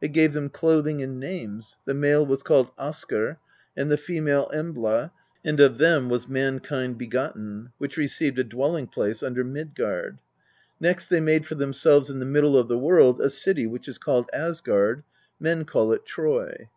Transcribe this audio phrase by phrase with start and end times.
[0.00, 3.38] They gave them clothing and names: the male was called Askr,
[3.74, 5.12] and the female Embla,
[5.46, 10.18] and of them was mankind begotten, which received a dwelling place under Midgard.
[10.78, 13.96] Next they made for themselves in the middle of the world a city which is
[13.96, 15.04] called Asgard;
[15.40, 16.68] men call it Troy.